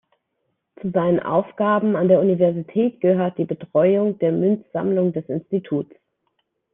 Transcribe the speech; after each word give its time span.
Zu 0.81 0.89
seinen 0.89 1.19
Aufgaben 1.19 1.95
an 1.95 2.07
der 2.07 2.19
Universität 2.21 3.01
gehört 3.01 3.37
die 3.37 3.45
Betreuung 3.45 4.17
der 4.17 4.31
Münzsammlung 4.31 5.13
des 5.13 5.29
Instituts. 5.29 5.95